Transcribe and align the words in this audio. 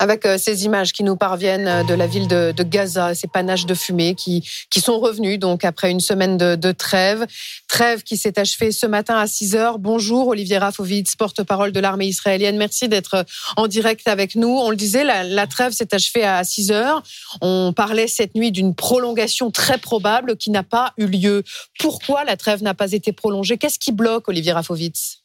avec 0.00 0.24
euh, 0.24 0.38
ces 0.38 0.64
images 0.64 0.92
qui 0.94 1.04
nous 1.04 1.14
parviennent 1.14 1.68
euh, 1.68 1.84
de 1.84 1.92
la 1.92 2.06
ville 2.06 2.26
de, 2.26 2.54
Gaza, 2.62 3.14
ces 3.14 3.28
panaches 3.28 3.66
de 3.66 3.74
fumée 3.74 4.14
qui, 4.14 4.48
qui 4.70 4.80
sont 4.80 4.98
revenus 4.98 5.38
donc 5.38 5.62
après 5.64 5.90
une 5.90 6.00
semaine 6.00 6.38
de, 6.38 6.72
trêve. 6.72 7.26
Trêve 7.68 8.02
qui 8.02 8.16
s'est 8.16 8.38
achevée 8.38 8.72
ce 8.72 8.86
matin 8.86 9.18
à 9.18 9.26
6 9.26 9.54
heures. 9.56 9.78
Bonjour 9.78 10.28
Olivier 10.28 10.56
Rafovitz, 10.56 11.16
porte-parole 11.16 11.72
de 11.72 11.80
l'armée 11.80 12.06
israélienne. 12.06 12.56
Merci 12.56 12.88
d'être 12.88 13.26
en 13.56 13.66
direct 13.66 14.08
avec 14.08 14.36
nous. 14.36 14.48
On 14.48 14.70
le 14.70 14.76
disait, 14.76 15.04
la, 15.04 15.22
la 15.22 15.46
trêve 15.46 15.72
s'est 15.72 15.94
achevée 15.94 16.24
à 16.24 16.42
6 16.44 16.70
heures. 16.70 17.02
On 17.42 17.74
parlait 17.74 18.08
cette 18.08 18.34
nuit 18.34 18.52
d'une 18.52 18.74
prolongation 18.74 19.50
très 19.50 19.76
probable 19.76 20.36
qui 20.36 20.50
n'a 20.50 20.62
pas 20.62 20.94
eu 20.96 21.06
lieu. 21.06 21.42
Pourquoi 21.78 22.24
la 22.24 22.38
trêve 22.38 22.62
n'a 22.62 22.72
pas 22.72 22.92
été 22.92 23.12
prolongée? 23.12 23.58
Qu'est-ce 23.58 23.78
qui 23.78 23.92
bloque 23.92 24.28
Olivier 24.28 24.52
Rafovitz? 24.52 25.24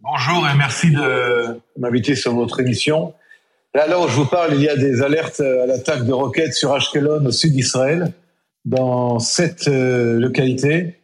Bonjour 0.00 0.48
et 0.48 0.54
merci 0.56 0.90
de 0.90 1.60
m'inviter 1.78 2.16
sur 2.16 2.34
votre 2.34 2.58
émission. 2.58 3.14
Alors, 3.74 4.10
je 4.10 4.16
vous 4.16 4.26
parle, 4.26 4.54
il 4.54 4.60
y 4.60 4.68
a 4.68 4.76
des 4.76 5.00
alertes 5.00 5.40
à 5.40 5.64
l'attaque 5.64 6.04
de 6.04 6.12
roquettes 6.12 6.52
sur 6.52 6.74
Ashkelon, 6.74 7.24
au 7.24 7.30
sud 7.32 7.54
d'Israël, 7.54 8.12
dans 8.66 9.18
sept 9.18 9.66
euh, 9.66 10.20
localités. 10.20 10.96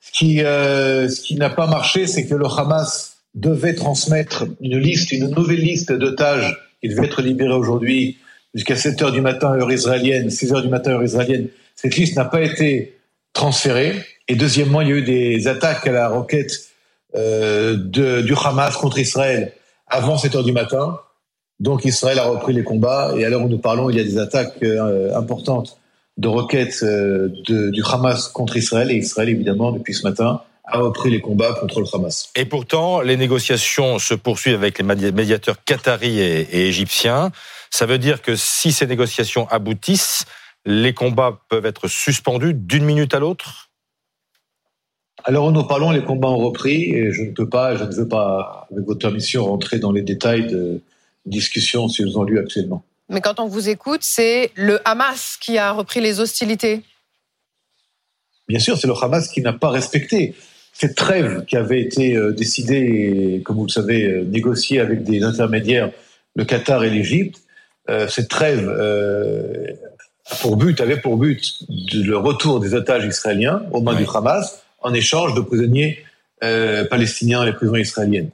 Ce 0.00 0.12
qui, 0.12 0.42
euh, 0.42 1.10
ce 1.10 1.20
qui 1.20 1.34
n'a 1.34 1.50
pas 1.50 1.66
marché, 1.66 2.06
c'est 2.06 2.26
que 2.26 2.34
le 2.34 2.46
Hamas 2.46 3.18
devait 3.34 3.74
transmettre 3.74 4.46
une 4.62 4.78
liste, 4.78 5.12
une 5.12 5.28
nouvelle 5.28 5.60
liste 5.60 5.92
d'otages 5.92 6.56
qui 6.80 6.88
devaient 6.88 7.04
être 7.04 7.20
libérés 7.20 7.52
aujourd'hui 7.52 8.16
jusqu'à 8.54 8.76
7 8.76 9.02
heures 9.02 9.12
du 9.12 9.20
matin 9.20 9.52
heure 9.52 9.70
israélienne, 9.70 10.30
6 10.30 10.54
heures 10.54 10.62
du 10.62 10.68
matin 10.68 10.92
heure 10.92 11.04
israélienne. 11.04 11.48
Cette 11.74 11.96
liste 11.96 12.16
n'a 12.16 12.24
pas 12.24 12.40
été 12.40 12.96
transférée. 13.34 13.94
Et 14.26 14.36
deuxièmement, 14.36 14.80
il 14.80 14.88
y 14.88 14.92
a 14.92 14.96
eu 14.96 15.02
des 15.02 15.48
attaques 15.48 15.86
à 15.86 15.92
la 15.92 16.08
roquette 16.08 16.70
euh, 17.14 17.76
du 17.76 18.34
Hamas 18.42 18.74
contre 18.76 18.98
Israël 18.98 19.52
avant 19.86 20.16
7 20.16 20.34
heures 20.36 20.44
du 20.44 20.52
matin. 20.52 20.98
Donc 21.60 21.84
Israël 21.84 22.18
a 22.18 22.26
repris 22.26 22.52
les 22.52 22.64
combats 22.64 23.14
et 23.16 23.24
à 23.24 23.28
l'heure 23.28 23.42
où 23.42 23.48
nous 23.48 23.58
parlons, 23.58 23.88
il 23.88 23.96
y 23.96 24.00
a 24.00 24.04
des 24.04 24.18
attaques 24.18 24.62
euh, 24.62 25.16
importantes 25.16 25.78
de 26.18 26.28
roquettes 26.28 26.80
euh, 26.82 27.28
de, 27.46 27.70
du 27.70 27.82
Hamas 27.84 28.28
contre 28.28 28.56
Israël 28.56 28.90
et 28.90 28.96
Israël, 28.96 29.28
évidemment, 29.28 29.72
depuis 29.72 29.94
ce 29.94 30.02
matin, 30.02 30.42
a 30.64 30.78
repris 30.78 31.10
les 31.10 31.20
combats 31.20 31.54
contre 31.54 31.80
le 31.80 31.86
Hamas. 31.94 32.30
Et 32.36 32.44
pourtant, 32.44 33.00
les 33.00 33.16
négociations 33.16 33.98
se 33.98 34.14
poursuivent 34.14 34.56
avec 34.56 34.78
les 34.78 35.12
médiateurs 35.12 35.62
qataris 35.64 36.20
et, 36.20 36.40
et 36.40 36.68
égyptiens. 36.68 37.30
Ça 37.70 37.86
veut 37.86 37.98
dire 37.98 38.22
que 38.22 38.36
si 38.36 38.72
ces 38.72 38.86
négociations 38.86 39.48
aboutissent, 39.48 40.24
les 40.64 40.92
combats 40.92 41.40
peuvent 41.48 41.66
être 41.66 41.88
suspendus 41.88 42.52
d'une 42.52 42.84
minute 42.84 43.14
à 43.14 43.20
l'autre? 43.20 43.70
Alors 45.24 45.50
nous 45.50 45.64
parlons, 45.64 45.90
les 45.90 46.04
combats 46.04 46.28
ont 46.28 46.38
repris 46.38 46.92
et 46.92 47.12
je 47.12 47.22
ne 47.22 47.32
peux 47.32 47.48
pas, 47.48 47.76
je 47.76 47.84
ne 47.84 47.92
veux 47.92 48.08
pas, 48.08 48.68
avec 48.70 48.84
votre 48.84 49.00
permission, 49.00 49.44
rentrer 49.44 49.78
dans 49.78 49.92
les 49.92 50.02
détails 50.02 50.46
de 50.46 50.82
discussions 51.26 51.88
si 51.88 52.02
elles 52.02 52.16
ont 52.18 52.24
lieu 52.24 52.40
actuellement. 52.40 52.84
Mais 53.08 53.20
quand 53.20 53.38
on 53.38 53.46
vous 53.46 53.68
écoute, 53.68 54.00
c'est 54.02 54.50
le 54.54 54.80
Hamas 54.88 55.36
qui 55.40 55.58
a 55.58 55.72
repris 55.72 56.00
les 56.00 56.18
hostilités. 56.20 56.82
Bien 58.48 58.58
sûr, 58.58 58.78
c'est 58.78 58.86
le 58.86 58.94
Hamas 59.00 59.28
qui 59.28 59.42
n'a 59.42 59.52
pas 59.52 59.70
respecté 59.70 60.34
cette 60.78 60.94
trêve 60.94 61.44
qui 61.46 61.56
avait 61.56 61.80
été 61.80 62.16
euh, 62.16 62.32
décidée, 62.32 63.38
et, 63.38 63.42
comme 63.42 63.56
vous 63.56 63.64
le 63.64 63.70
savez, 63.70 64.04
euh, 64.04 64.24
négociée 64.24 64.78
avec 64.80 65.04
des 65.04 65.22
intermédiaires, 65.22 65.90
le 66.34 66.44
Qatar 66.44 66.84
et 66.84 66.90
l'Égypte. 66.90 67.40
Euh, 67.88 68.08
cette 68.08 68.28
trêve 68.28 68.68
pour 70.40 70.56
but, 70.56 70.80
avait 70.80 71.00
pour 71.00 71.16
but 71.16 71.40
le 71.94 72.16
retour 72.16 72.60
des 72.60 72.74
otages 72.74 73.06
israéliens 73.06 73.62
aux 73.70 73.80
mains 73.80 73.94
du 73.94 74.04
Hamas 74.12 74.60
en 74.80 74.92
échange 74.92 75.34
de 75.34 75.40
prisonniers 75.40 76.04
euh, 76.44 76.84
palestiniens 76.84 77.44
et 77.44 77.46
les 77.46 77.52
prisons 77.52 77.76
israéliennes. 77.76 78.30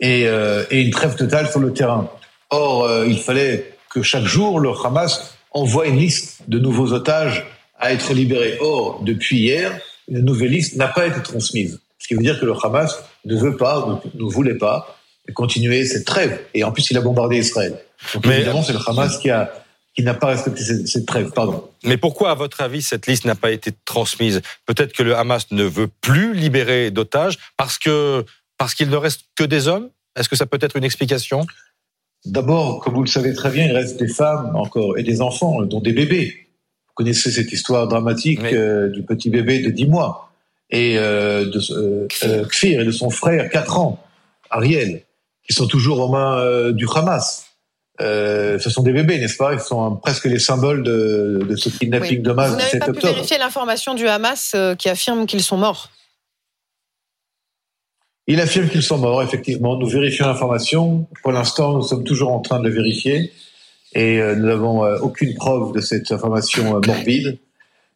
Et, 0.00 0.24
et, 0.24 0.82
une 0.82 0.90
trêve 0.90 1.14
totale 1.16 1.48
sur 1.48 1.60
le 1.60 1.72
terrain. 1.72 2.10
Or, 2.56 2.84
euh, 2.84 3.06
il 3.06 3.18
fallait 3.18 3.76
que 3.90 4.02
chaque 4.02 4.24
jour, 4.24 4.60
le 4.60 4.70
Hamas 4.84 5.34
envoie 5.52 5.86
une 5.86 5.98
liste 5.98 6.40
de 6.48 6.58
nouveaux 6.58 6.92
otages 6.92 7.46
à 7.78 7.92
être 7.92 8.12
libérés. 8.12 8.58
Or, 8.60 9.00
depuis 9.02 9.38
hier, 9.38 9.78
une 10.08 10.20
nouvelle 10.20 10.50
liste 10.50 10.76
n'a 10.76 10.88
pas 10.88 11.06
été 11.06 11.22
transmise. 11.22 11.80
Ce 11.98 12.08
qui 12.08 12.14
veut 12.14 12.22
dire 12.22 12.38
que 12.40 12.46
le 12.46 12.54
Hamas 12.62 13.02
ne 13.24 13.36
veut 13.36 13.56
pas, 13.56 14.00
ne, 14.14 14.24
voulait 14.24 14.54
pas 14.54 14.96
continuer 15.34 15.84
cette 15.84 16.06
trêve. 16.06 16.40
Et 16.54 16.64
en 16.64 16.72
plus, 16.72 16.90
il 16.90 16.96
a 16.96 17.00
bombardé 17.00 17.38
Israël. 17.38 17.78
Donc, 18.14 18.26
Mais 18.26 18.36
évidemment, 18.36 18.62
c'est 18.62 18.72
le 18.72 18.78
Hamas 18.86 19.18
qui 19.18 19.30
a 19.30 19.52
qui 19.96 20.02
n'a 20.02 20.12
pas 20.12 20.26
respecté 20.26 20.62
cette, 20.62 21.06
trêve. 21.06 21.30
Pardon. 21.30 21.70
Mais 21.82 21.96
pourquoi, 21.96 22.30
à 22.30 22.34
votre 22.34 22.60
avis, 22.60 22.82
cette 22.82 23.06
liste 23.06 23.24
n'a 23.24 23.34
pas 23.34 23.50
été 23.50 23.72
transmise? 23.86 24.42
Peut-être 24.66 24.92
que 24.92 25.02
le 25.02 25.16
Hamas 25.16 25.46
ne 25.52 25.64
veut 25.64 25.88
plus 26.02 26.34
libérer 26.34 26.90
d'otages 26.90 27.38
parce 27.56 27.78
que 27.78 28.24
parce 28.58 28.74
qu'il 28.74 28.90
ne 28.90 28.96
reste 28.96 29.22
que 29.36 29.44
des 29.44 29.68
hommes? 29.68 29.88
Est-ce 30.14 30.28
que 30.28 30.36
ça 30.36 30.46
peut 30.46 30.58
être 30.60 30.76
une 30.76 30.84
explication? 30.84 31.46
D'abord, 32.26 32.80
comme 32.80 32.94
vous 32.94 33.02
le 33.02 33.08
savez 33.08 33.34
très 33.34 33.50
bien, 33.50 33.66
il 33.66 33.72
reste 33.72 33.98
des 33.98 34.08
femmes 34.08 34.54
encore 34.56 34.98
et 34.98 35.02
des 35.02 35.20
enfants, 35.20 35.62
dont 35.62 35.80
des 35.80 35.92
bébés. 35.92 36.48
Vous 36.88 36.94
connaissez 36.94 37.30
cette 37.30 37.52
histoire 37.52 37.86
dramatique 37.88 38.40
euh, 38.52 38.88
du 38.88 39.02
petit 39.02 39.30
bébé 39.30 39.60
de 39.60 39.70
10 39.70 39.86
mois 39.86 40.30
et 40.70 40.98
euh, 40.98 41.44
de 41.44 41.60
euh, 41.72 42.08
euh, 42.24 42.44
Kfir 42.46 42.80
et 42.80 42.84
de 42.84 42.90
son 42.90 43.10
frère 43.10 43.48
4 43.50 43.78
ans, 43.78 44.02
Ariel, 44.50 45.02
qui 45.46 45.54
sont 45.54 45.66
toujours 45.68 46.00
aux 46.00 46.08
mains 46.10 46.38
euh, 46.38 46.72
du 46.72 46.86
Hamas. 46.92 47.44
Euh, 48.00 48.58
ce 48.58 48.68
sont 48.68 48.82
des 48.82 48.92
bébés, 48.92 49.18
n'est-ce 49.18 49.36
pas? 49.36 49.54
Ils 49.54 49.60
sont 49.60 49.96
presque 49.96 50.26
les 50.26 50.38
symboles 50.38 50.82
de, 50.82 51.46
de 51.48 51.56
ce 51.56 51.68
kidnapping 51.70 52.22
de 52.22 52.32
masse 52.32 52.56
du 52.56 52.62
7 52.62 52.74
octobre. 52.74 52.86
Vous 52.86 52.92
n'avez 52.92 53.00
pas 53.00 53.08
pu 53.08 53.14
vérifier 53.14 53.38
l'information 53.38 53.94
du 53.94 54.06
Hamas 54.08 54.52
euh, 54.54 54.74
qui 54.74 54.88
affirme 54.88 55.26
qu'ils 55.26 55.42
sont 55.42 55.56
morts 55.56 55.90
Il 58.26 58.40
affirme 58.40 58.68
qu'ils 58.68 58.82
sont 58.82 58.98
morts, 58.98 59.22
effectivement. 59.22 59.78
Nous 59.78 59.86
vérifions 59.86 60.26
l'information. 60.26 61.06
Pour 61.22 61.32
l'instant, 61.32 61.74
nous 61.74 61.82
sommes 61.82 62.04
toujours 62.04 62.32
en 62.32 62.40
train 62.40 62.58
de 62.58 62.68
le 62.68 62.74
vérifier 62.74 63.32
et 63.94 64.20
euh, 64.20 64.34
nous 64.34 64.46
n'avons 64.46 64.82
aucune 65.00 65.34
preuve 65.34 65.72
de 65.72 65.80
cette 65.80 66.10
information 66.10 66.80
morbide. 66.86 67.38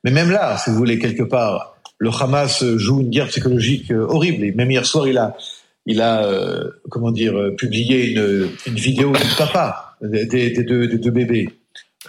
Mais 0.04 0.10
même 0.10 0.30
là, 0.30 0.56
si 0.56 0.70
vous 0.70 0.76
voulez, 0.76 0.98
quelque 0.98 1.24
part, 1.24 1.76
le 1.98 2.10
Hamas 2.10 2.64
joue 2.76 3.00
une 3.00 3.10
guerre 3.10 3.26
psychologique 3.26 3.91
horrible. 3.91 4.44
Et 4.44 4.52
même 4.52 4.70
hier 4.70 4.86
soir, 4.86 5.08
il 5.08 5.18
a, 5.18 5.36
il 5.84 6.00
a, 6.00 6.26
comment 6.88 7.10
dire, 7.10 7.34
publié 7.58 8.12
une, 8.12 8.74
vidéo 8.74 9.12
du 9.12 9.36
papa 9.36 9.91
des, 10.00 10.50
deux, 10.64 11.10
bébés. 11.10 11.48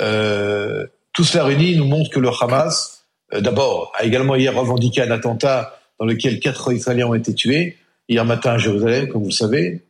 Euh, 0.01 0.85
tout 1.13 1.23
cela 1.23 1.43
réuni 1.43 1.75
nous 1.75 1.85
montre 1.85 2.09
que 2.09 2.19
le 2.19 2.29
Hamas, 2.29 3.05
euh, 3.33 3.41
d'abord, 3.41 3.91
a 3.97 4.05
également 4.05 4.35
hier 4.35 4.55
revendiqué 4.55 5.01
un 5.01 5.11
attentat 5.11 5.77
dans 5.99 6.05
lequel 6.05 6.39
quatre 6.39 6.73
Israéliens 6.73 7.07
ont 7.07 7.13
été 7.13 7.33
tués, 7.33 7.77
hier 8.11 8.25
matin 8.25 8.51
à 8.51 8.57
Jérusalem, 8.57 9.07
comme 9.07 9.22
vous 9.22 9.29
le 9.29 9.33
savez. 9.33 9.81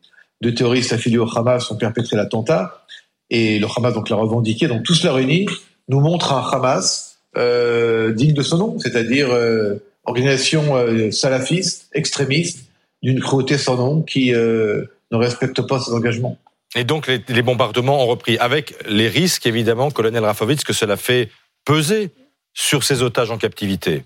Deux 0.41 0.53
terroristes 0.53 0.93
affiliés 0.93 1.17
au 1.17 1.27
Hamas 1.37 1.69
ont 1.71 1.77
perpétré 1.77 2.15
l'attentat, 2.15 2.85
et 3.29 3.59
le 3.59 3.67
Hamas 3.75 3.93
donc 3.93 4.09
l'a 4.09 4.15
revendiqué. 4.15 4.67
Donc 4.67 4.83
tout 4.83 4.93
cela 4.93 5.13
réuni 5.13 5.47
nous 5.87 5.99
montre 5.99 6.31
un 6.33 6.47
Hamas 6.47 7.19
euh, 7.37 8.13
digne 8.13 8.33
de 8.33 8.43
son 8.43 8.57
nom, 8.57 8.79
c'est-à-dire 8.79 9.31
euh, 9.31 9.75
organisation 10.05 10.75
euh, 10.75 11.11
salafiste, 11.11 11.89
extrémiste, 11.93 12.65
d'une 13.01 13.19
cruauté 13.19 13.57
sans 13.57 13.77
nom, 13.77 14.01
qui 14.03 14.31
ne 14.31 14.85
respecte 15.11 15.61
pas 15.63 15.79
ses 15.79 15.91
engagements. 15.91 16.37
Et 16.75 16.83
donc 16.83 17.07
les, 17.07 17.41
bombardements 17.41 18.03
ont 18.03 18.07
repris, 18.07 18.37
avec 18.37 18.75
les 18.87 19.07
risques 19.07 19.47
évidemment, 19.47 19.89
colonel 19.89 20.23
Rafovitz, 20.23 20.63
que 20.63 20.73
cela 20.73 20.97
fait 20.97 21.29
peser 21.65 22.11
sur 22.53 22.83
ces 22.83 23.01
otages 23.01 23.31
en 23.31 23.39
captivité. 23.39 24.03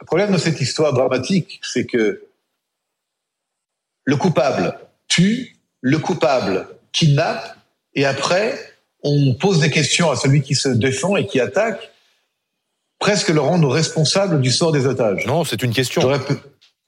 Le 0.00 0.06
problème 0.06 0.32
de 0.32 0.38
cette 0.38 0.60
histoire 0.60 0.92
dramatique, 0.92 1.58
c'est 1.62 1.86
que 1.86 2.20
le 4.04 4.16
coupable 4.16 4.78
tue, 5.08 5.56
le 5.80 5.98
coupable 5.98 6.68
kidnappe, 6.92 7.56
et 7.94 8.04
après, 8.04 8.58
on 9.02 9.34
pose 9.34 9.60
des 9.60 9.70
questions 9.70 10.10
à 10.10 10.16
celui 10.16 10.42
qui 10.42 10.54
se 10.54 10.68
défend 10.68 11.16
et 11.16 11.26
qui 11.26 11.40
attaque, 11.40 11.90
presque 12.98 13.28
le 13.28 13.40
rendre 13.40 13.68
responsable 13.68 14.40
du 14.40 14.50
sort 14.50 14.72
des 14.72 14.86
otages. 14.86 15.26
Non, 15.26 15.44
c'est 15.44 15.62
une 15.62 15.72
question. 15.72 16.02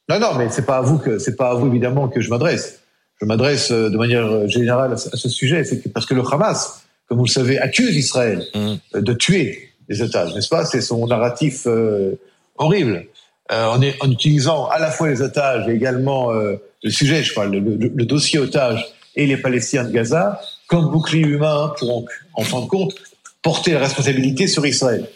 Non, 0.08 0.20
non, 0.20 0.34
mais 0.34 0.48
c'est 0.50 0.64
pas 0.64 0.78
à 0.78 0.82
vous 0.82 0.98
que 0.98 1.18
c'est 1.18 1.36
pas 1.36 1.50
à 1.50 1.54
vous 1.54 1.66
évidemment 1.66 2.08
que 2.08 2.20
je 2.20 2.30
m'adresse 2.30 2.80
je 3.20 3.24
m'adresse 3.24 3.70
euh, 3.70 3.90
de 3.90 3.96
manière 3.96 4.26
euh, 4.26 4.48
générale 4.48 4.92
à 4.92 4.96
ce 4.96 5.28
sujet, 5.28 5.64
c'est 5.64 5.92
parce 5.92 6.06
que 6.06 6.14
le 6.14 6.22
Hamas, 6.22 6.82
comme 7.08 7.18
vous 7.18 7.24
le 7.24 7.30
savez, 7.30 7.58
accuse 7.58 7.96
Israël 7.96 8.44
mm. 8.54 8.74
euh, 8.94 9.00
de 9.00 9.12
tuer 9.12 9.70
les 9.88 10.02
otages, 10.02 10.34
n'est-ce 10.34 10.48
pas? 10.48 10.64
C'est 10.64 10.80
son 10.80 11.06
narratif 11.06 11.68
horrible. 12.56 13.06
En, 13.50 13.80
en, 13.80 14.10
utilisant 14.10 14.66
à 14.66 14.78
la 14.78 14.90
fois 14.90 15.08
les 15.08 15.22
otages 15.22 15.68
et 15.68 15.72
également 15.72 16.30
le 16.32 16.90
sujet, 16.90 17.22
je 17.22 17.34
parle, 17.34 17.52
le, 17.52 17.60
le, 17.76 18.04
dossier 18.04 18.38
otage 18.38 18.84
et 19.14 19.26
les 19.26 19.36
Palestiniens 19.36 19.84
de 19.84 19.92
Gaza 19.92 20.40
comme 20.66 20.90
bouclier 20.90 21.22
humain 21.22 21.72
pour, 21.78 22.04
en 22.34 22.42
fin 22.42 22.60
de 22.60 22.66
compte, 22.66 22.94
porter 23.42 23.72
la 23.72 23.80
responsabilité 23.80 24.46
sur 24.46 24.66
Israël. 24.66 25.08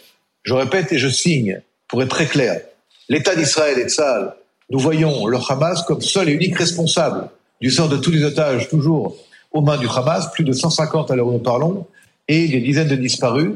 Je 0.43 0.53
répète 0.53 0.91
et 0.91 0.97
je 0.97 1.07
signe, 1.09 1.61
pour 1.87 2.01
être 2.01 2.09
très 2.09 2.25
clair, 2.25 2.61
l'État 3.09 3.35
d'Israël 3.35 3.77
et 3.79 3.83
de 3.85 3.89
Saal, 3.89 4.33
nous 4.69 4.79
voyons 4.79 5.27
le 5.27 5.37
Hamas 5.49 5.83
comme 5.83 6.01
seul 6.01 6.29
et 6.29 6.31
unique 6.31 6.57
responsable 6.57 7.29
du 7.59 7.69
sort 7.69 7.89
de 7.89 7.97
tous 7.97 8.11
les 8.11 8.23
otages, 8.23 8.69
toujours 8.69 9.17
aux 9.51 9.61
mains 9.61 9.77
du 9.77 9.87
Hamas, 9.87 10.31
plus 10.31 10.45
de 10.45 10.53
150 10.53 11.11
à 11.11 11.15
l'heure 11.15 11.27
où 11.27 11.33
nous 11.33 11.39
parlons, 11.39 11.85
et 12.27 12.47
des 12.47 12.61
dizaines 12.61 12.87
de 12.87 12.95
disparus, 12.95 13.51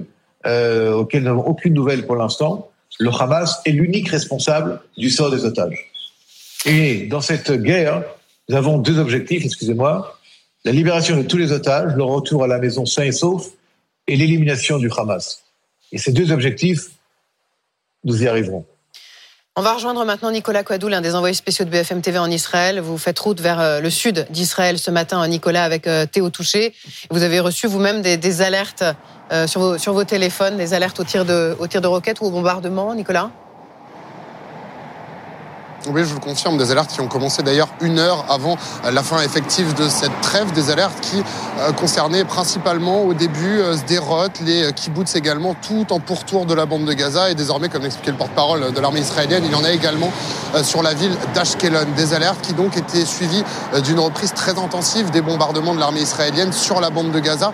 euh, 0.46 0.94
auxquels 0.94 1.24
nous 1.24 1.30
n'avons 1.30 1.46
aucune 1.48 1.74
nouvelle 1.74 2.06
pour 2.06 2.18
l'instant. 2.18 2.70
Le 3.00 3.10
Hamas 3.10 3.62
est 3.66 3.72
l'unique 3.72 4.10
responsable 4.10 4.82
du 4.98 5.10
sort 5.10 5.32
des 5.32 5.46
otages. 5.46 5.92
Et 6.66 7.08
dans 7.08 7.22
cette 7.22 7.52
guerre, 7.52 8.04
nous 8.50 8.56
avons 8.56 8.78
deux 8.78 9.00
objectifs, 9.00 9.46
excusez-moi. 9.46 10.20
la 10.64 10.72
libération 10.72 11.18
de 11.18 11.24
tous 11.24 11.38
les 11.38 11.52
otages, 11.52 11.96
le 11.96 12.04
retour 12.04 12.44
à 12.44 12.48
la 12.48 12.58
maison 12.58 12.86
sain 12.86 13.04
et 13.04 13.12
sauf 13.12 13.48
et 14.08 14.16
l'élimination 14.16 14.78
du 14.78 14.90
Hamas. 14.96 15.44
Et 15.92 15.98
ces 15.98 16.12
deux 16.12 16.32
objectifs, 16.32 16.90
nous 18.04 18.24
y 18.24 18.28
arriverons. 18.28 18.66
On 19.58 19.62
va 19.62 19.74
rejoindre 19.74 20.04
maintenant 20.04 20.32
Nicolas 20.32 20.66
Quadou, 20.66 20.90
l'un 20.90 21.00
des 21.00 21.16
envoyés 21.16 21.34
spéciaux 21.34 21.64
de 21.64 21.70
BFM 21.70 22.02
TV 22.02 22.18
en 22.18 22.30
Israël. 22.30 22.82
Vous 22.82 22.98
faites 22.98 23.18
route 23.18 23.40
vers 23.40 23.62
euh, 23.62 23.80
le 23.80 23.90
sud 23.90 24.28
d'Israël 24.30 24.78
ce 24.78 24.92
matin, 24.92 25.26
Nicolas, 25.30 25.64
avec 25.64 25.88
euh, 25.88 26.06
Théo 26.06 26.30
Touché. 26.30 26.74
Vous 27.10 27.24
avez 27.24 27.40
reçu 27.40 27.66
vous-même 27.66 28.02
des, 28.02 28.42
alertes 28.42 28.84
euh, 29.32 29.48
sur, 29.48 29.94
vos, 29.94 30.04
téléphones, 30.04 30.58
des 30.58 30.74
alertes 30.74 31.00
au 31.00 31.06
tir 31.06 31.24
de, 31.24 31.56
au 31.58 31.68
de 31.68 31.88
roquettes 31.88 32.20
ou 32.20 32.26
au 32.26 32.32
bombardement, 32.32 32.94
Nicolas? 32.94 33.32
Oui, 35.88 36.02
je 36.06 36.14
vous 36.14 36.20
confirme, 36.20 36.58
des 36.58 36.72
alertes 36.72 36.92
qui 36.92 37.02
ont 37.02 37.08
commencé 37.08 37.44
d'ailleurs 37.44 37.70
une 37.82 38.00
heure 38.00 38.26
avant 38.30 38.58
la 38.92 39.04
fin 39.04 39.22
effective 39.22 39.74
de 39.76 39.88
cette 39.88 40.20
trêve, 40.22 40.52
des 40.54 40.72
alertes 40.72 41.00
qui 41.02 41.24
euh, 41.60 41.72
concernaient 41.74 42.26
principalement 42.26 43.04
au 43.04 43.14
début 43.14 43.60
euh, 43.60 43.78
Sderot, 43.78 44.28
les 44.44 44.64
euh, 44.64 44.72
kibbutz 44.72 45.16
également, 45.16 45.56
tout 45.56 45.92
en 45.92 46.00
pourtour 46.00 46.46
de 46.46 46.54
la 46.54 46.66
bande 46.66 46.86
de 46.86 46.94
Gaza. 46.94 47.30
Et 47.30 47.36
désormais, 47.36 47.70
comme 47.70 47.84
l'expliquait 47.84 48.12
le 48.12 48.18
porte-parole 48.18 48.74
de 48.74 48.80
l'armée 48.80 49.02
israélienne, 49.02 49.44
il 49.46 49.52
y 49.52 49.56
en 49.56 49.64
a 49.64 49.72
également 49.72 50.12
sur 50.64 50.82
la 50.82 50.94
ville 50.94 51.16
d'Ashkelon. 51.34 51.86
Des 51.96 52.14
alertes 52.14 52.42
qui 52.42 52.54
donc 52.54 52.78
étaient 52.78 53.06
suivies 53.06 53.44
d'une 53.84 54.00
reprise 54.00 54.34
très 54.34 54.58
intensive 54.58 55.12
des 55.12 55.22
bombardements 55.22 55.76
de 55.76 55.80
l'armée 55.80 56.02
israélienne 56.02 56.54
sur 56.54 56.80
la 56.80 56.90
bande 56.90 57.12
de 57.12 57.20
Gaza, 57.20 57.52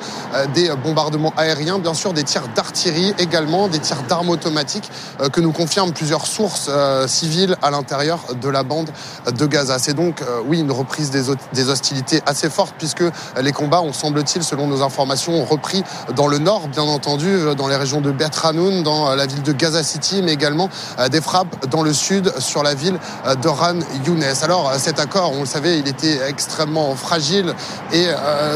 des 0.54 0.70
bombardements 0.84 1.34
aériens, 1.36 1.80
bien 1.80 1.94
sûr, 1.94 2.14
des 2.14 2.24
tirs 2.24 2.48
d'artillerie 2.56 3.14
également, 3.18 3.68
des 3.68 3.80
tirs 3.80 4.04
d'armes 4.04 4.30
automatiques 4.30 4.90
que 5.32 5.42
nous 5.42 5.52
confirment 5.52 5.94
plusieurs 5.94 6.28
sources 6.28 6.70
civiles 7.08 7.58
à 7.62 7.72
l'intérieur 7.72 8.21
de 8.42 8.50
la 8.50 8.64
bande 8.64 8.90
de 9.32 9.46
Gaza. 9.46 9.80
C'est 9.80 9.94
donc, 9.94 10.22
euh, 10.22 10.42
oui, 10.46 10.60
une 10.60 10.72
reprise 10.72 11.12
des 11.12 11.70
hostilités 11.70 12.22
assez 12.26 12.50
forte 12.50 12.76
puisque 12.78 13.04
les 13.40 13.52
combats 13.52 13.82
ont, 13.82 13.94
semble-t-il, 13.94 14.44
selon 14.44 14.68
nos 14.68 14.82
informations, 14.82 15.44
repris 15.46 15.84
dans 16.16 16.28
le 16.28 16.38
nord, 16.38 16.68
bien 16.68 16.84
entendu, 16.84 17.28
euh, 17.28 17.54
dans 17.54 17.68
les 17.68 17.76
régions 17.76 18.02
de 18.02 18.12
Beth 18.12 18.40
Hanoun, 18.44 18.84
dans 18.84 19.10
euh, 19.10 19.16
la 19.16 19.26
ville 19.26 19.44
de 19.44 19.52
Gaza 19.52 19.84
City, 19.84 20.22
mais 20.24 20.34
également 20.34 20.70
des 21.10 21.22
frappes 21.22 21.68
dans 21.70 21.84
le 21.84 21.94
sud 21.94 22.32
sur 22.40 22.64
la 22.64 22.74
ville 22.74 22.98
de 23.42 23.48
Ran 23.48 23.80
Younes. 24.06 24.24
Alors, 24.42 24.74
cet 24.78 25.00
accord, 25.00 25.34
on 25.34 25.42
le 25.42 25.46
savait, 25.46 25.80
il 25.80 25.88
était 25.88 26.20
extrêmement 26.28 26.96
fragile 26.96 27.54
et 27.92 28.08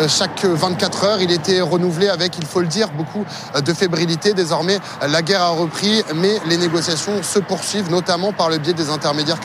chaque 0.08 0.46
24 0.46 1.04
heures, 1.04 1.22
il 1.22 1.32
était 1.32 1.62
renouvelé 1.62 2.08
avec, 2.08 2.38
il 2.38 2.46
faut 2.46 2.62
le 2.62 2.68
dire, 2.68 2.90
beaucoup 2.92 3.26
de 3.60 3.74
fébrilité. 3.74 4.34
Désormais, 4.34 4.80
la 5.06 5.22
guerre 5.22 5.42
a 5.42 5.50
repris, 5.50 6.04
mais 6.16 6.40
les 6.48 6.58
négociations 6.58 7.24
se 7.24 7.40
poursuivent, 7.40 7.90
notamment 7.90 8.34
par 8.34 8.50
le 8.50 8.58
biais 8.58 8.74
des 8.74 8.90
intermédiaires 8.90 9.40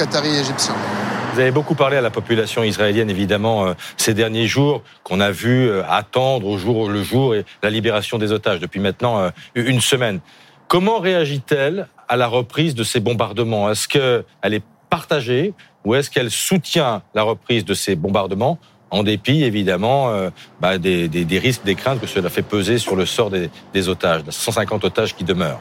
Vous 1.33 1.39
avez 1.39 1.53
beaucoup 1.53 1.77
parlé 1.77 1.97
à 1.97 2.01
la 2.01 2.11
population 2.11 2.65
israélienne, 2.65 3.09
évidemment, 3.09 3.67
euh, 3.67 3.75
ces 3.97 4.15
derniers 4.15 4.49
jours, 4.49 4.83
qu'on 5.05 5.21
a 5.21 5.31
vu 5.31 5.69
euh, 5.69 5.85
attendre 5.89 6.49
au 6.49 6.59
jour 6.59 6.89
le 6.89 7.05
jour 7.05 7.37
et 7.37 7.45
la 7.63 7.71
libération 7.71 8.19
des 8.19 8.33
otages 8.33 8.59
depuis 8.59 8.81
maintenant 8.81 9.21
euh, 9.21 9.31
une 9.55 9.81
semaine. 9.81 10.19
Comment 10.67 10.99
réagit-elle 10.99 11.87
à 12.09 12.17
la 12.17 12.27
reprise 12.27 12.75
de 12.75 12.83
ces 12.83 12.99
bombardements? 12.99 13.71
Est-ce 13.71 13.87
qu'elle 13.87 14.55
est 14.55 14.65
partagée 14.89 15.55
ou 15.85 15.95
est-ce 15.95 16.11
qu'elle 16.11 16.33
soutient 16.33 17.03
la 17.15 17.23
reprise 17.23 17.65
de 17.65 17.75
ces 17.75 17.95
bombardements 17.95 18.59
en 18.91 19.05
dépit 19.05 19.45
évidemment 19.45 20.13
bah, 20.61 20.79
des, 20.79 21.09
risques, 21.41 21.63
des 21.65 21.77
craintes 21.77 22.01
que 22.01 22.09
cela 22.09 22.29
fait 22.29 22.43
peser 22.43 22.79
sur 22.79 22.97
le 22.97 23.07
sort 23.07 23.31
des, 23.31 23.49
des 23.73 23.89
otages, 23.89 24.23
150 24.29 24.85
otages 24.85 25.15
qui 25.15 25.23
demeurent 25.23 25.61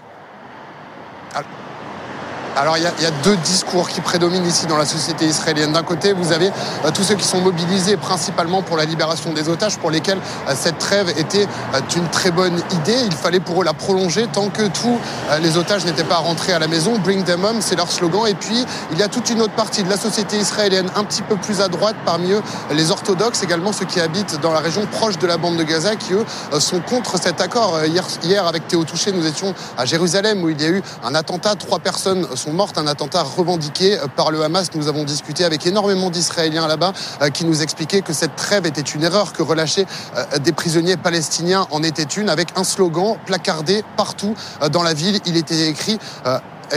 alors 2.55 2.77
il 2.77 2.83
y, 2.83 3.05
a, 3.05 3.11
deux 3.23 3.35
discours 3.37 3.89
qui 3.89 4.01
prédominent 4.01 4.45
ici 4.45 4.65
dans 4.65 4.77
la 4.77 4.85
société 4.85 5.25
israélienne. 5.25 5.73
D'un 5.73 5.83
côté, 5.83 6.13
vous 6.13 6.31
avez 6.31 6.47
euh, 6.85 6.91
tous 6.93 7.03
ceux 7.03 7.15
qui 7.15 7.25
sont 7.25 7.41
mobilisés 7.41 7.97
principalement 7.97 8.61
pour 8.61 8.77
la 8.77 8.85
libération 8.85 9.33
des 9.33 9.49
otages, 9.49 9.77
pour 9.77 9.91
lesquels 9.91 10.17
euh, 10.47 10.53
cette 10.55 10.77
trêve 10.77 11.09
était 11.17 11.47
euh, 11.73 11.79
une 11.95 12.07
très 12.09 12.31
bonne 12.31 12.61
idée. 12.71 12.97
Il 13.05 13.13
fallait 13.13 13.39
pour 13.39 13.61
eux 13.61 13.65
la 13.65 13.73
prolonger 13.73 14.27
tant 14.31 14.49
que 14.49 14.67
tous 14.67 14.97
les 15.41 15.57
otages 15.57 15.85
n'étaient 15.85 16.03
pas 16.03 16.17
rentrés 16.17 16.53
à 16.53 16.59
la 16.59 16.67
maison. 16.67 16.97
Bring 16.99 17.23
them 17.23 17.43
home, 17.43 17.61
c'est 17.61 17.75
leur 17.75 17.91
slogan. 17.91 18.27
Et 18.27 18.33
puis 18.33 18.65
il 18.91 18.97
y 18.97 19.03
a 19.03 19.07
toute 19.07 19.29
une 19.29 19.41
autre 19.41 19.53
partie 19.53 19.83
de 19.83 19.89
la 19.89 19.97
société 19.97 20.37
israélienne, 20.37 20.89
un 20.95 21.03
petit 21.03 21.21
peu 21.21 21.35
plus 21.35 21.61
à 21.61 21.67
droite, 21.67 21.95
parmi 22.05 22.31
eux 22.31 22.41
les 22.71 22.91
orthodoxes, 22.91 23.43
également 23.43 23.71
ceux 23.71 23.85
qui 23.85 23.99
habitent 23.99 24.39
dans 24.41 24.51
la 24.51 24.59
région 24.59 24.85
proche 24.85 25.17
de 25.17 25.27
la 25.27 25.37
bande 25.37 25.57
de 25.57 25.63
Gaza, 25.63 25.95
qui 25.95 26.13
eux 26.13 26.25
sont 26.59 26.79
contre 26.79 27.19
cet 27.21 27.41
accord. 27.41 27.79
Hier, 27.85 28.03
hier 28.23 28.45
avec 28.45 28.67
Théo 28.67 28.83
Touché, 28.83 29.11
nous 29.11 29.25
étions 29.25 29.53
à 29.77 29.85
Jérusalem 29.85 30.43
où 30.43 30.49
il 30.49 30.61
y 30.61 30.65
a 30.65 30.69
eu 30.69 30.81
un 31.03 31.15
attentat. 31.15 31.55
Trois 31.55 31.79
personnes 31.79 32.27
sont 32.39 32.53
morte, 32.53 32.77
un 32.77 32.87
attentat 32.87 33.21
revendiqué 33.21 33.97
par 34.15 34.31
le 34.31 34.41
Hamas. 34.41 34.73
Nous 34.73 34.87
avons 34.87 35.03
discuté 35.03 35.43
avec 35.43 35.67
énormément 35.67 36.09
d'Israéliens 36.09 36.67
là-bas 36.67 36.93
euh, 37.21 37.29
qui 37.29 37.43
nous 37.45 37.61
expliquaient 37.61 38.01
que 38.01 38.13
cette 38.13 38.35
trêve 38.37 38.65
était 38.65 38.81
une 38.81 39.03
erreur, 39.03 39.33
que 39.33 39.43
relâcher 39.43 39.85
euh, 40.15 40.39
des 40.39 40.53
prisonniers 40.53 40.95
palestiniens 40.95 41.67
en 41.69 41.83
était 41.83 42.03
une, 42.03 42.29
avec 42.29 42.49
un 42.55 42.63
slogan 42.63 43.17
placardé 43.25 43.83
partout 43.97 44.35
euh, 44.61 44.69
dans 44.69 44.83
la 44.83 44.93
ville. 44.93 45.19
Il 45.25 45.35
était 45.37 45.67
écrit 45.67 45.99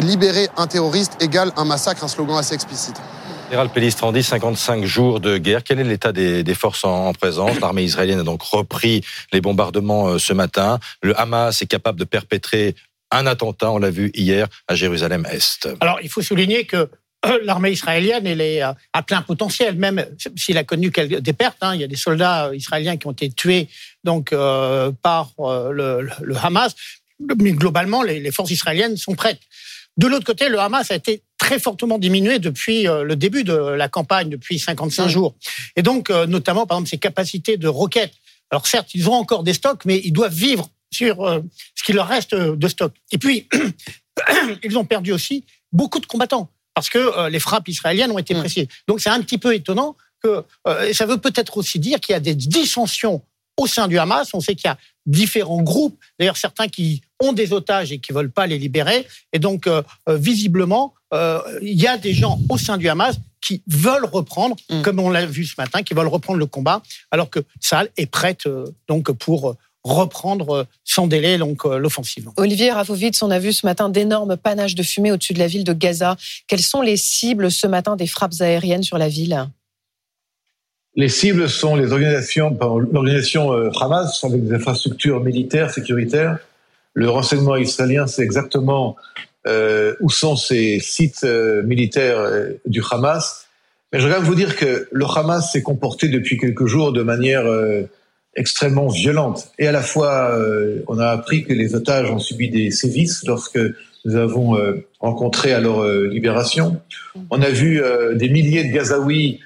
libérer 0.00 0.48
un 0.56 0.66
terroriste 0.66 1.22
égale 1.22 1.52
un 1.56 1.64
massacre, 1.64 2.02
un 2.02 2.08
slogan 2.08 2.38
assez 2.38 2.54
explicite. 2.54 2.96
Général 3.44 3.68
Pellistrandi, 3.68 4.22
55 4.22 4.84
jours 4.84 5.20
de 5.20 5.36
guerre. 5.36 5.62
Quel 5.62 5.78
est 5.78 5.84
l'état 5.84 6.12
des, 6.12 6.54
forces 6.54 6.84
en, 6.84 7.12
présence? 7.12 7.60
L'armée 7.60 7.84
israélienne 7.84 8.20
a 8.20 8.24
donc 8.24 8.42
repris 8.42 9.02
les 9.32 9.42
bombardements 9.42 10.18
ce 10.18 10.32
matin. 10.32 10.78
Le 11.02 11.18
Hamas 11.20 11.60
est 11.60 11.66
capable 11.66 11.98
de 11.98 12.04
perpétrer 12.04 12.74
un 13.12 13.26
attentat, 13.26 13.70
on 13.70 13.78
l'a 13.78 13.90
vu 13.90 14.10
hier 14.14 14.48
à 14.68 14.74
Jérusalem-Est. 14.74 15.68
Alors, 15.80 16.00
il 16.02 16.08
faut 16.08 16.22
souligner 16.22 16.64
que 16.64 16.88
euh, 17.24 17.38
l'armée 17.44 17.70
israélienne, 17.70 18.26
elle 18.26 18.40
est 18.40 18.60
à 18.60 19.02
plein 19.06 19.22
potentiel, 19.22 19.76
même 19.76 20.04
s'il 20.36 20.58
a 20.58 20.64
connu 20.64 20.90
quelques, 20.90 21.20
des 21.20 21.32
pertes. 21.32 21.58
Hein. 21.60 21.74
il 21.74 21.80
y 21.80 21.84
a 21.84 21.88
des 21.88 21.96
soldats 21.96 22.50
israéliens 22.52 22.96
qui 22.96 23.06
ont 23.06 23.12
été 23.12 23.30
tués 23.30 23.68
donc 24.02 24.32
euh, 24.32 24.90
par 25.02 25.30
euh, 25.38 26.02
le, 26.20 26.36
Hamas. 26.36 26.74
Mais 27.38 27.52
globalement, 27.52 28.02
les, 28.02 28.32
forces 28.32 28.50
israéliennes 28.50 28.96
sont 28.96 29.14
prêtes. 29.14 29.40
De 29.96 30.08
l'autre 30.08 30.24
côté, 30.24 30.48
le 30.48 30.58
Hamas 30.58 30.90
a 30.90 30.96
été 30.96 31.22
très 31.38 31.60
fortement 31.60 31.98
diminué 31.98 32.40
depuis 32.40 32.84
le 32.84 33.14
début 33.14 33.44
de 33.44 33.54
la 33.54 33.88
campagne, 33.88 34.30
depuis 34.30 34.58
55 34.58 35.06
jours. 35.08 35.36
Et 35.76 35.82
donc, 35.82 36.08
notamment, 36.10 36.66
par 36.66 36.78
exemple, 36.78 36.90
ses 36.90 36.98
capacités 36.98 37.58
de 37.58 37.68
roquettes. 37.68 38.14
Alors 38.50 38.66
certes, 38.66 38.94
ils 38.94 39.08
ont 39.08 39.14
encore 39.14 39.42
des 39.42 39.52
stocks, 39.52 39.84
mais 39.84 40.00
ils 40.02 40.12
doivent 40.12 40.34
vivre 40.34 40.68
sur 40.92 41.26
euh, 41.26 41.40
ce 41.74 41.82
qu'il 41.82 41.96
leur 41.96 42.06
reste 42.06 42.34
de 42.34 42.68
stock. 42.68 42.92
Et 43.10 43.18
puis, 43.18 43.48
ils 44.62 44.78
ont 44.78 44.84
perdu 44.84 45.12
aussi 45.12 45.44
beaucoup 45.72 45.98
de 45.98 46.06
combattants 46.06 46.48
parce 46.74 46.88
que 46.88 46.98
euh, 46.98 47.28
les 47.28 47.40
frappes 47.40 47.68
israéliennes 47.68 48.12
ont 48.12 48.18
été 48.18 48.34
mm. 48.34 48.38
précises. 48.38 48.66
Donc 48.86 49.00
c'est 49.00 49.10
un 49.10 49.20
petit 49.20 49.38
peu 49.38 49.54
étonnant 49.54 49.96
que 50.22 50.44
euh, 50.68 50.88
et 50.88 50.94
ça 50.94 51.06
veut 51.06 51.18
peut-être 51.18 51.56
aussi 51.56 51.78
dire 51.78 51.98
qu'il 52.00 52.12
y 52.12 52.16
a 52.16 52.20
des 52.20 52.34
dissensions 52.34 53.22
au 53.56 53.66
sein 53.66 53.88
du 53.88 53.98
Hamas. 53.98 54.30
On 54.34 54.40
sait 54.40 54.54
qu'il 54.54 54.68
y 54.68 54.70
a 54.70 54.78
différents 55.04 55.62
groupes, 55.62 55.98
d'ailleurs 56.18 56.36
certains 56.36 56.68
qui 56.68 57.02
ont 57.20 57.32
des 57.32 57.52
otages 57.52 57.90
et 57.92 57.98
qui 57.98 58.12
veulent 58.12 58.30
pas 58.30 58.46
les 58.46 58.58
libérer. 58.58 59.06
Et 59.32 59.38
donc 59.38 59.68
visiblement, 60.08 60.94
il 61.12 61.80
y 61.80 61.86
a 61.86 61.98
des 61.98 62.14
gens 62.14 62.40
au 62.48 62.56
sein 62.56 62.78
du 62.78 62.88
Hamas 62.88 63.16
qui 63.40 63.62
veulent 63.66 64.06
reprendre, 64.06 64.56
mm. 64.70 64.82
comme 64.82 65.00
on 65.00 65.10
l'a 65.10 65.26
vu 65.26 65.44
ce 65.44 65.54
matin, 65.58 65.82
qui 65.82 65.92
veulent 65.92 66.08
reprendre 66.08 66.38
le 66.38 66.46
combat, 66.46 66.82
alors 67.10 67.28
que 67.28 67.40
Saal 67.60 67.90
est 67.96 68.06
prête 68.06 68.48
donc 68.88 69.10
pour 69.12 69.56
reprendre 69.84 70.50
euh, 70.50 70.64
sans 70.84 71.06
délai 71.06 71.38
donc 71.38 71.64
euh, 71.64 71.78
l'offensive. 71.78 72.28
Olivier 72.36 72.70
Rafovitz, 72.70 73.22
on 73.22 73.30
a 73.30 73.38
vu 73.38 73.52
ce 73.52 73.66
matin 73.66 73.88
d'énormes 73.88 74.36
panaches 74.36 74.74
de 74.74 74.82
fumée 74.82 75.12
au-dessus 75.12 75.34
de 75.34 75.38
la 75.38 75.46
ville 75.46 75.64
de 75.64 75.72
Gaza. 75.72 76.16
Quelles 76.46 76.60
sont 76.60 76.82
les 76.82 76.96
cibles 76.96 77.50
ce 77.50 77.66
matin 77.66 77.96
des 77.96 78.06
frappes 78.06 78.40
aériennes 78.40 78.82
sur 78.82 78.98
la 78.98 79.08
ville? 79.08 79.48
Les 80.94 81.08
cibles 81.08 81.48
sont 81.48 81.74
les 81.74 81.90
organisations, 81.92 82.56
l'organisation 82.60 83.52
euh, 83.52 83.70
Hamas 83.80 84.22
avec 84.24 84.44
des 84.46 84.54
infrastructures 84.54 85.20
militaires, 85.20 85.70
sécuritaires. 85.70 86.38
Le 86.94 87.08
renseignement 87.08 87.56
israélien 87.56 88.06
sait 88.06 88.22
exactement 88.22 88.96
où 90.00 90.10
sont 90.10 90.36
ces 90.36 90.78
sites 90.78 91.24
militaires 91.24 92.22
du 92.66 92.82
Hamas. 92.88 93.48
Mais 93.90 93.98
je 93.98 94.06
voudrais 94.06 94.20
vous 94.20 94.34
dire 94.34 94.54
que 94.54 94.86
le 94.92 95.04
Hamas 95.06 95.50
s'est 95.50 95.62
comporté 95.62 96.08
depuis 96.08 96.36
quelques 96.36 96.66
jours 96.66 96.92
de 96.92 97.02
manière 97.02 97.44
extrêmement 98.34 98.88
violente. 98.88 99.48
Et 99.58 99.66
à 99.66 99.72
la 99.72 99.82
fois, 99.82 100.30
euh, 100.32 100.82
on 100.88 100.98
a 100.98 101.08
appris 101.08 101.44
que 101.44 101.52
les 101.52 101.74
otages 101.74 102.10
ont 102.10 102.18
subi 102.18 102.48
des 102.48 102.70
sévices 102.70 103.24
lorsque 103.26 103.58
nous 104.04 104.16
avons 104.16 104.56
euh, 104.56 104.86
rencontré 105.00 105.52
à 105.52 105.60
leur 105.60 105.82
euh, 105.82 106.08
libération. 106.08 106.80
On 107.30 107.42
a 107.42 107.50
vu 107.50 107.82
des 108.14 108.28
milliers 108.28 108.64
de 108.64 108.72
Gazaouis 108.72 109.40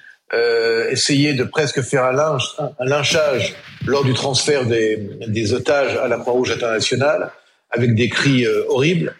essayer 0.90 1.34
de 1.34 1.44
presque 1.44 1.82
faire 1.82 2.04
un, 2.04 2.12
lynch, 2.12 2.56
un 2.58 2.84
lynchage 2.84 3.54
lors 3.86 4.04
du 4.04 4.12
transfert 4.12 4.66
des 4.66 5.52
otages 5.52 5.96
à 5.96 6.08
la 6.08 6.16
Croix-Rouge 6.18 6.52
internationale, 6.52 7.30
avec 7.70 7.94
des 7.94 8.08
cris 8.08 8.46
horribles. 8.68 9.14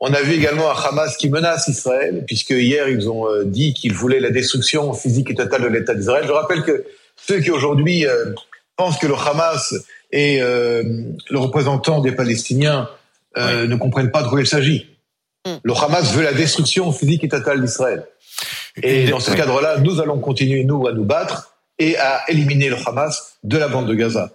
On 0.00 0.12
a 0.12 0.20
vu 0.20 0.34
également 0.34 0.70
un 0.70 0.74
Hamas 0.74 1.16
qui 1.16 1.30
menace 1.30 1.68
Israël, 1.68 2.24
puisque 2.26 2.50
hier 2.50 2.88
ils 2.88 3.08
ont 3.08 3.26
dit 3.44 3.72
qu'ils 3.72 3.94
voulaient 3.94 4.20
la 4.20 4.30
destruction 4.30 4.92
physique 4.92 5.30
et 5.30 5.34
totale 5.34 5.62
de 5.62 5.68
l'État 5.68 5.94
d'Israël. 5.94 6.24
Je 6.26 6.32
rappelle 6.32 6.62
que 6.62 6.84
ceux 7.16 7.40
qui 7.40 7.50
aujourd'hui 7.50 8.06
pense 8.76 8.98
que 8.98 9.06
le 9.06 9.14
Hamas 9.14 9.74
et 10.10 10.42
euh, 10.42 10.82
le 11.30 11.38
représentant 11.38 12.00
des 12.00 12.12
Palestiniens 12.12 12.88
euh, 13.36 13.66
ne 13.66 13.76
comprennent 13.76 14.10
pas 14.10 14.22
de 14.22 14.28
quoi 14.28 14.40
il 14.40 14.46
s'agit. 14.46 14.88
Hmm. 15.46 15.56
Le 15.62 15.72
Hamas 15.72 16.12
veut 16.12 16.22
la 16.22 16.32
destruction 16.32 16.92
physique 16.92 17.24
et 17.24 17.28
totale 17.28 17.60
d'Israël. 17.60 18.06
Et 18.82 19.06
dans 19.06 19.20
ce 19.20 19.32
cadre-là, 19.32 19.78
nous 19.78 20.00
allons 20.00 20.18
continuer, 20.18 20.64
nous, 20.64 20.86
à 20.86 20.92
nous 20.92 21.04
battre 21.04 21.54
et 21.78 21.96
à 21.96 22.22
éliminer 22.28 22.68
le 22.68 22.76
Hamas 22.86 23.38
de 23.42 23.58
la 23.58 23.68
bande 23.68 23.86
de 23.86 23.94
Gaza. 23.94 24.30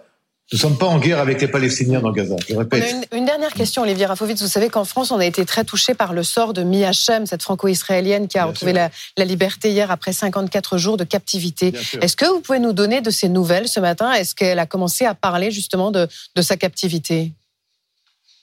Nous 0.50 0.56
ne 0.56 0.60
sommes 0.60 0.78
pas 0.78 0.86
en 0.86 0.98
guerre 0.98 1.18
avec 1.18 1.42
les 1.42 1.48
Palestiniens 1.48 2.00
dans 2.00 2.10
Gaza, 2.10 2.36
je 2.48 2.54
répète. 2.56 3.06
une, 3.12 3.26
dernière 3.26 3.52
question, 3.52 3.82
Olivier 3.82 4.06
Rafovitz. 4.06 4.40
Vous 4.40 4.48
savez 4.48 4.70
qu'en 4.70 4.84
France, 4.84 5.10
on 5.10 5.18
a 5.18 5.26
été 5.26 5.44
très 5.44 5.62
touché 5.62 5.92
par 5.92 6.14
le 6.14 6.22
sort 6.22 6.54
de 6.54 6.62
Mi 6.62 6.84
Hachem, 6.84 7.26
cette 7.26 7.42
franco-israélienne 7.42 8.28
qui 8.28 8.38
a 8.38 8.46
retrouvé 8.46 8.72
la, 8.72 8.90
liberté 9.26 9.70
hier 9.70 9.90
après 9.90 10.14
54 10.14 10.78
jours 10.78 10.96
de 10.96 11.04
captivité. 11.04 11.74
Est-ce 12.00 12.16
que 12.16 12.24
vous 12.24 12.40
pouvez 12.40 12.60
nous 12.60 12.72
donner 12.72 13.02
de 13.02 13.10
ces 13.10 13.28
nouvelles 13.28 13.68
ce 13.68 13.78
matin? 13.78 14.10
Est-ce 14.14 14.34
qu'elle 14.34 14.58
a 14.58 14.64
commencé 14.64 15.04
à 15.04 15.14
parler 15.14 15.50
justement 15.50 15.90
de, 15.90 16.08
de 16.34 16.40
sa 16.40 16.56
captivité? 16.56 17.32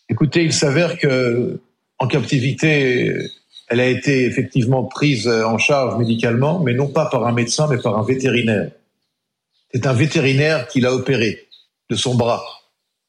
Écoutez, 0.07 0.43
il 0.43 0.53
s'avère 0.53 0.99
que 0.99 1.59
en 1.97 2.07
captivité, 2.07 3.31
elle 3.67 3.79
a 3.79 3.87
été 3.87 4.25
effectivement 4.25 4.83
prise 4.83 5.27
en 5.27 5.57
charge 5.57 5.97
médicalement, 5.97 6.59
mais 6.59 6.75
non 6.75 6.87
pas 6.87 7.07
par 7.07 7.25
un 7.25 7.31
médecin, 7.31 7.67
mais 7.67 7.79
par 7.79 7.97
un 7.97 8.05
vétérinaire. 8.05 8.69
C'est 9.73 9.87
un 9.87 9.93
vétérinaire 9.93 10.67
qui 10.67 10.81
l'a 10.81 10.93
opéré 10.93 11.44
de 11.89 11.95
son 11.95 12.15
bras. 12.15 12.43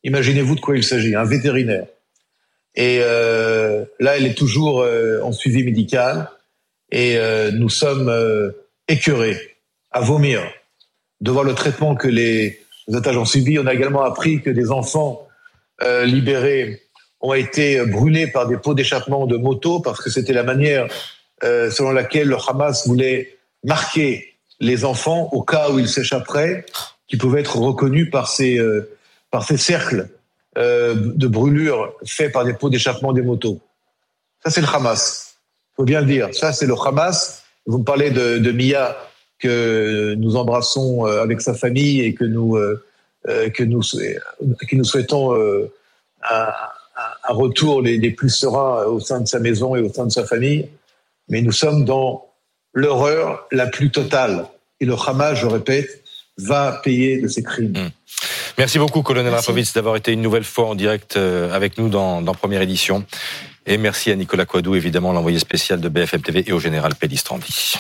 Imaginez-vous 0.05 0.55
de 0.55 0.61
quoi 0.61 0.77
il 0.77 0.85
s'agit, 0.85 1.15
un 1.15 1.25
vétérinaire. 1.25 1.87
Et 2.77 2.99
euh, 3.01 3.85
là, 3.99 4.17
elle 4.17 4.27
est 4.27 4.37
toujours 4.37 4.83
euh, 4.83 5.21
en 5.23 5.33
suivi 5.33 5.65
médical 5.65 6.31
et 6.93 7.17
euh, 7.17 7.51
nous 7.51 7.71
sommes 7.71 8.13
écœurés, 8.87 9.57
à 9.91 10.01
vomir, 10.01 10.43
de 11.21 11.31
voir 11.31 11.43
le 11.43 11.55
traitement 11.55 11.95
que 11.97 12.07
les 12.07 12.61
otages 12.89 13.17
ont 13.17 13.25
subi. 13.25 13.59
On 13.59 13.67
a 13.67 13.75
également 13.75 14.03
appris 14.03 14.43
que 14.43 14.51
des 14.51 14.71
enfants 14.71 15.27
libérés 16.05 16.83
ont 17.21 17.35
été 17.35 17.85
brûlés 17.85 18.29
par 18.29 18.47
des 18.47 18.57
pots 18.57 18.75
d'échappement 18.75 19.27
de 19.27 19.37
moto 19.37 19.81
parce 19.81 20.01
que 20.01 20.09
c'était 20.09 20.33
la 20.33 20.43
manière 20.43 20.87
selon 21.43 21.91
laquelle 21.91 22.29
le 22.29 22.37
Hamas 22.37 22.87
voulait 22.87 23.37
marquer 23.65 24.39
les 24.61 24.85
enfants 24.85 25.29
au 25.33 25.43
cas 25.43 25.71
où 25.71 25.79
ils 25.79 25.89
s'échapperaient 25.89 26.65
qui 27.09 27.17
pouvaient 27.17 27.41
être 27.41 27.57
reconnus 27.57 28.11
par 28.11 28.29
ces, 28.29 28.59
euh, 28.59 28.97
par 29.31 29.45
ces 29.45 29.57
cercles 29.57 30.09
euh, 30.59 30.95
de 30.95 31.27
brûlures 31.27 31.93
faits 32.05 32.33
par 32.33 32.45
des 32.45 32.55
pots 32.55 32.71
d'échappement 32.71 33.13
des 33.13 33.23
motos. 33.23 33.61
Ça, 34.45 34.51
c'est 34.51 34.61
le 34.61 34.69
Hamas. 34.69 35.37
faut 35.77 35.85
bien 35.85 36.01
le 36.01 36.07
dire. 36.07 36.29
Ça, 36.33 36.53
c'est 36.53 36.67
le 36.67 36.75
Hamas. 36.75 37.45
Vous 37.67 37.79
me 37.79 37.85
parlez 37.85 38.11
de, 38.11 38.39
de 38.39 38.53
Mia 38.53 38.97
que 39.39 40.15
nous 40.15 40.37
embrassons 40.37 41.07
euh, 41.07 41.23
avec 41.23 41.41
sa 41.41 41.55
famille 41.55 42.01
et 42.01 42.15
que 42.15 42.25
nous, 42.25 42.57
euh, 42.57 42.83
que 43.51 43.65
nous, 43.65 43.81
que 43.83 44.77
nous 44.77 44.85
souhaitons 44.85 45.35
un, 45.35 46.49
un, 47.29 47.33
retour 47.35 47.83
les, 47.83 47.99
les, 47.99 48.13
plus 48.13 48.31
sereins 48.31 48.85
au 48.85 49.01
sein 49.01 49.21
de 49.21 49.27
sa 49.27 49.41
maison 49.41 49.77
et 49.77 49.81
au 49.81 49.93
sein 49.93 50.07
de 50.07 50.13
sa 50.13 50.25
famille. 50.25 50.69
Mais 51.29 51.43
nous 51.43 51.53
sommes 51.53 51.85
dans 51.85 52.27
l'horreur 52.73 53.47
la 53.51 53.67
plus 53.67 53.91
totale. 53.91 54.47
Et 54.81 54.85
le 54.85 54.95
Hamas, 54.95 55.35
je 55.35 55.47
répète, 55.47 56.03
va 56.39 56.81
payer 56.83 57.21
de 57.21 57.29
ses 57.29 57.43
crimes. 57.43 57.73
Hmm. 57.73 57.91
Merci 58.59 58.79
beaucoup, 58.79 59.03
colonel 59.03 59.33
Rafovitz, 59.35 59.75
d'avoir 59.75 59.97
été 59.97 60.13
une 60.13 60.23
nouvelle 60.23 60.45
fois 60.45 60.69
en 60.69 60.75
direct 60.75 61.17
euh, 61.17 61.53
avec 61.53 61.77
nous 61.79 61.89
dans, 61.89 62.23
dans 62.23 62.35
Première 62.35 62.63
Édition. 62.63 63.05
Et 63.67 63.79
merci 63.79 64.13
à 64.13 64.17
Nicolas 64.17 64.47
Coadou, 64.47 64.77
évidemment, 64.77 65.13
l'envoyé 65.13 65.39
spécial 65.39 65.81
de 65.81 65.89
BFM 65.89 66.23
TV 66.23 66.45
et 66.47 66.53
au 66.53 66.61
général 66.61 66.95
Pellistrandi. 66.95 67.75